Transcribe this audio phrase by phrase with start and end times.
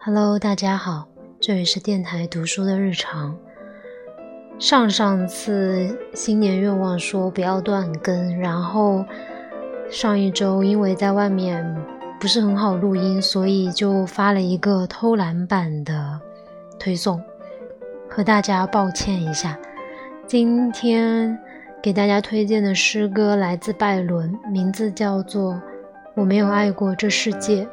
[0.00, 1.06] Hello，大家好，
[1.38, 3.38] 这里是电台读书的日常。
[4.58, 9.04] 上上次新年愿望说不要断更，然后
[9.88, 11.64] 上一周因为在外面
[12.18, 16.20] 不是很好录音，所以就发了一个偷懒版的
[16.78, 17.22] 推送，
[18.18, 19.56] 和大家抱歉一下。
[20.26, 21.38] 今天
[21.80, 25.54] 给大家推荐的诗歌来自拜伦，名字叫做
[26.16, 27.64] 《我没有爱过这世界》。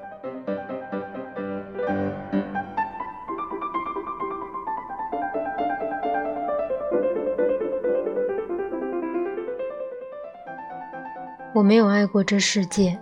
[11.55, 12.95] 我没有爱过这世界，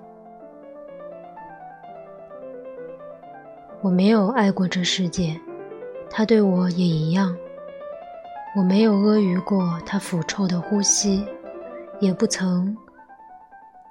[3.81, 5.37] 我没有爱过这世界，
[6.15, 7.35] 他对我也一样。
[8.55, 11.25] 我没有阿谀过他腐臭的呼吸，
[11.99, 12.77] 也不曾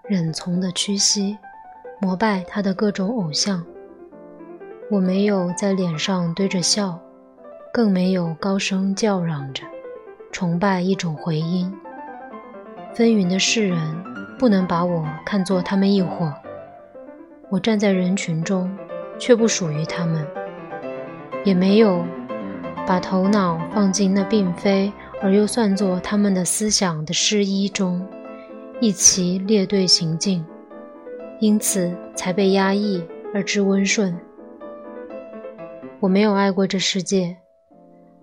[0.05, 1.37] 忍从的屈膝
[2.01, 3.64] 膜拜他的各种偶像。
[4.89, 6.97] 我没有在脸上堆着笑，
[7.73, 9.64] 更没有高声叫嚷着
[10.31, 11.75] 崇拜一种回音。
[12.95, 14.03] 纷纭的世人。
[14.39, 16.33] 不能把我看作他们一伙，
[17.48, 18.77] 我站在人群中，
[19.17, 20.27] 却不属于他们，
[21.45, 22.05] 也没有
[22.87, 28.07] 把头脑放进那并非而又算作他们的思想的诗衣中，
[28.81, 30.45] 一齐列队行进，
[31.41, 34.19] 因此才被压抑而致温顺。
[36.01, 37.37] 我没有爱过这世界，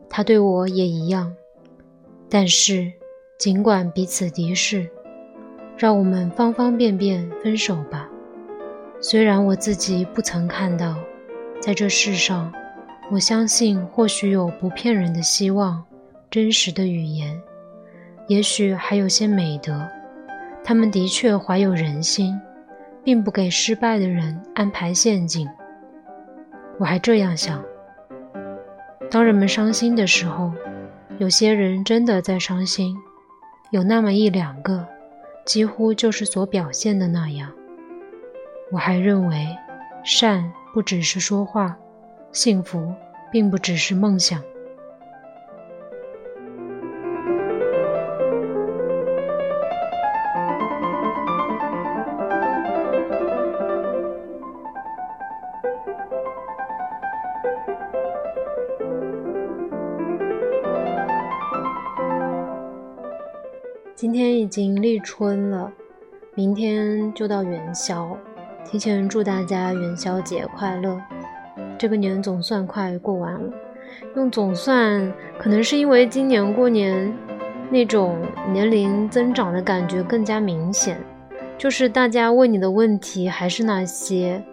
[0.10, 1.34] 他对我也一样，
[2.30, 2.92] 但是
[3.38, 4.90] 尽管彼此敌视。
[5.78, 8.10] 让我们方方便便分手吧。
[9.00, 10.94] 虽然我自己不曾看到，
[11.62, 12.52] 在这世上，
[13.12, 15.84] 我相信或许有不骗人的希望，
[16.30, 17.42] 真实的语言，
[18.28, 19.88] 也许还有些美德。
[20.64, 22.40] 他们的确怀有人心，
[23.04, 25.50] 并不给失败的人安排陷阱。
[26.78, 27.64] 我还这样想：
[29.10, 30.54] 当人们伤心的时候，
[31.18, 32.96] 有些人真的在伤心，
[33.72, 34.86] 有那么一两个。
[35.46, 37.52] 几乎就是所表现的那样。
[38.72, 39.48] 我还认为，
[40.04, 41.76] 善不只是说话，
[42.32, 42.94] 幸福
[43.32, 44.42] 并不只是梦想。
[63.96, 65.72] 今天已经立春了，
[66.34, 68.18] 明天就到元宵，
[68.64, 70.98] 提前祝大家元宵节快乐。
[71.80, 73.50] 这个年总算快过完了，
[74.18, 77.12] 用总算可能是因为今年过年
[77.72, 78.18] 那种
[78.52, 81.02] 年龄增长的感觉更加明显，
[81.58, 84.44] 就是大家问你的问题还是那些，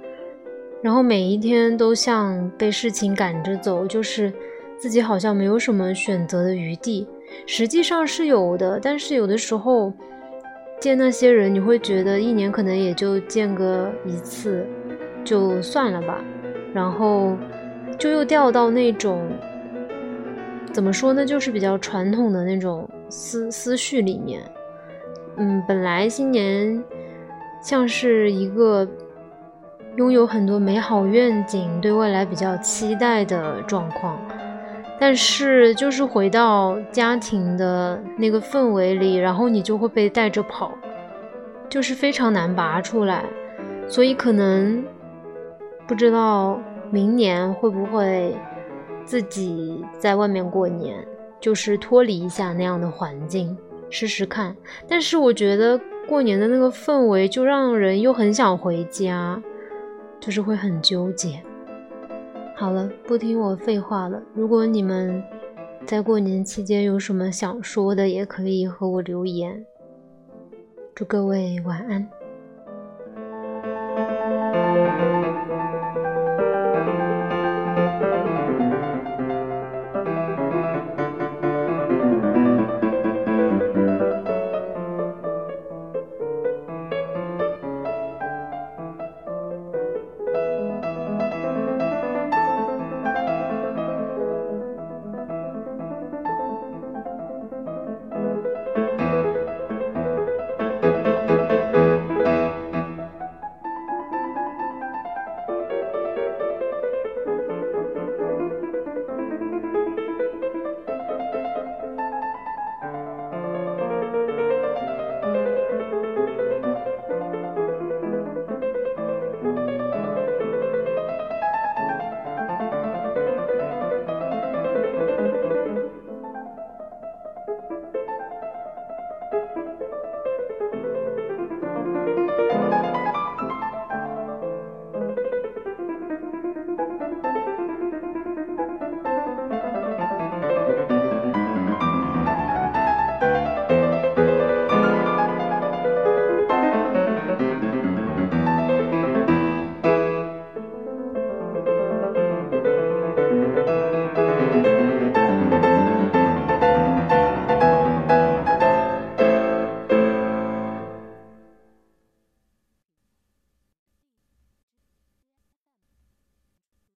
[0.81, 4.33] 然后每一天都像被事情赶着走，就是
[4.79, 7.09] 自己好像没有什么选择的余地。
[7.45, 9.93] 实际上是有的，但是有的时候
[10.79, 14.65] 见那些人，你会觉得一年可能也就见个一次，
[15.25, 16.23] 就算了吧。
[16.77, 17.35] 然后
[17.99, 19.27] 就又掉到那种
[20.75, 24.43] 怎么说呢，就是比较传统的那种思思绪里面。
[25.39, 26.85] 嗯，本来新年
[27.63, 28.87] 像是一个
[29.97, 34.19] 拥有很多美好愿景、对未来比较期待的状况。
[35.01, 40.73] 但是，就是回到家庭的那个氛围里，然后你就会被带着跑，
[41.71, 43.25] 就是非常难拔出来。
[43.89, 44.85] 所以，可能
[45.87, 46.61] 不知道
[46.91, 48.37] 明年会不会
[49.05, 51.07] 自己在外面过年，
[51.41, 53.57] 就是脱离一下那样的环境，
[53.89, 54.57] 试试看。
[54.89, 59.41] 但是，我觉得过年的那个氛围，就让人又很想回家，
[60.19, 61.41] 就是会很纠结。
[62.57, 64.21] 好了，不听我废话了。
[64.35, 65.23] 如果你们
[65.85, 69.65] 在过年期间有什么想说的，也可以和我留言。
[70.95, 72.09] 祝各位晚安。